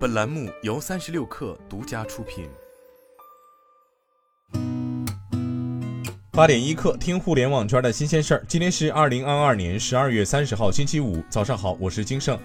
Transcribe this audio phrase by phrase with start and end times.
[0.00, 2.48] 本栏目由三十六氪独家出品。
[6.30, 8.44] 八点一刻，听互联网圈的新鲜事儿。
[8.48, 12.40] 今天是二零二二年十二月三十号，星期五，早上好，我是金盛。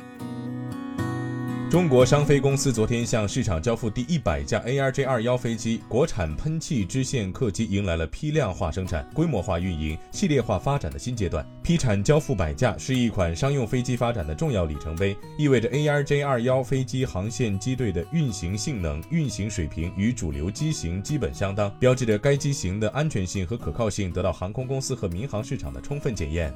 [1.68, 11.46] 中国商飞公司昨天向市场交付第一百架 ARJ 二幺飞机，国产喷气支线客机迎来了批量化生产、规模化运营、系列化发展的新阶段。
[11.64, 26.54] 批产交付百架是一款商用飞机发展的重要里程碑，意味着 ARJ 二幺飞机航线机队的运行性能、运行水平与主流机型基本相当，标志着该机型的安全性和可靠性得到航空公司和民航市场的充分检验。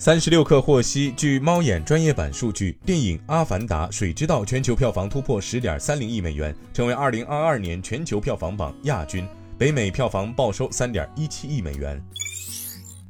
[0.00, 9.28] 三十六氪获悉，据猫眼专业版数据，电影《阿凡达：水之道》全球票房突破十点三零亿美元，成为二零二二年全球票房榜亚军。
[9.58, 12.02] 北美票房报收三点一七亿美元。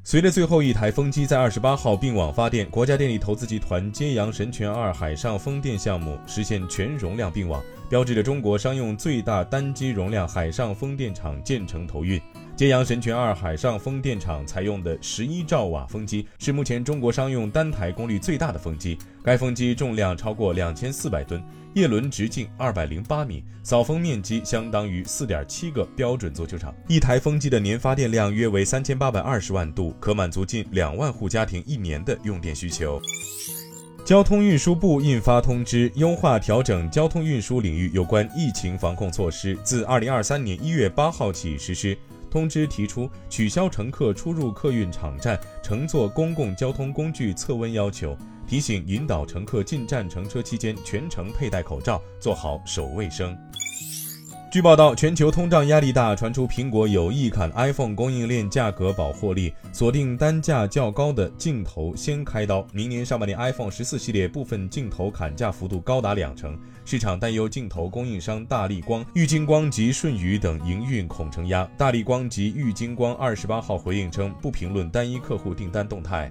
[0.02, 12.20] 随着最后一台风机在二十八号并网发电，国家电力投资集团揭阳神泉二海上风电项目实现全容量并网，标志着中国商用最大单机容量海上风电场建成投运。
[12.61, 18.98] 揭阳神泉二海上风电场采用的十一兆瓦风机是目前中国商用单台功率最大的风机。
[19.25, 26.75] 该风机重量超过两千四百吨，叶轮直径二百零八米，扫风面积相当于四点七个标准足球场。
[26.86, 33.00] 一台风机的年发电量约为三千八百二十万度，可满足近两万户家庭一年的用电需求。
[34.05, 41.97] 交通运输部印发通知，优化调整交通运输领域有关疫情防控措施，自二零二三年一月八号起实施。
[42.31, 53.37] 通知提出取消乘客出入客运场站乘坐公共交通工具测温要求，提醒引导乘客进站乘车期间全程佩戴口罩，做好手卫生。
[54.51, 62.67] 据报道，全球通胀压力大，传出苹果有意砍 iPhone 供应链价格保获利，锁定单价较高的镜头先开刀。
[62.73, 71.65] 明年上半年 iPhone 十四系列部分镜头砍价幅度高达两成，市场担忧镜头供应商大力光、玉晶光及舜宇等营运恐承压。
[71.78, 76.28] 大力光及玉晶光二十八号回应称，不评论单一客户订单动态。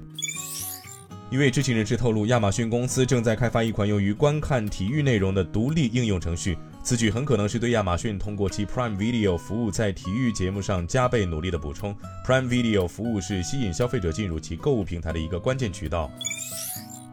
[1.31, 6.57] 一位知情人士透露，亚马逊公司正在开发一款用于观看体育内容的独立应用程序。
[6.81, 11.95] 此举很可能是对亚马逊通过其 Prime Video 服务在体育节目上加倍努力的补充。
[12.25, 16.09] Prime Video 服务是吸引消费者进入其购物平台的一个关键渠道。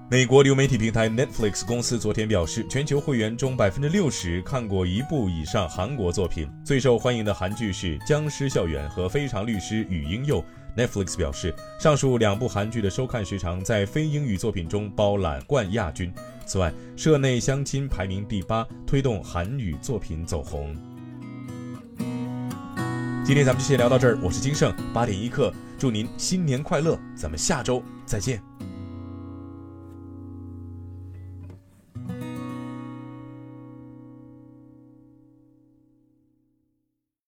[0.08, 10.40] 美国流媒体平台 Netflix 公司昨天表示，全球会员中百分之六十看过一部以上韩国作品，最受欢迎的韩剧是《僵尸校园》和《非常律师禹英佑》。
[10.76, 16.12] Netflix 表示，上述两部韩剧的收看时长在非英语作品中包揽冠亚军。
[16.46, 20.74] 此外，《社内相亲》排名第八，推动韩语作品走红。
[23.24, 28.40] 今天咱们就先聊到这儿，我是金盛八点一刻，祝您新年快乐，咱们下周再见。